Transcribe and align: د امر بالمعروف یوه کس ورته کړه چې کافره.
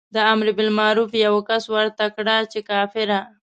د 0.15 0.17
امر 0.31 0.47
بالمعروف 0.57 1.09
یوه 1.25 1.41
کس 1.49 1.63
ورته 1.75 2.05
کړه 2.15 2.35
چې 2.51 2.59
کافره. 2.69 3.19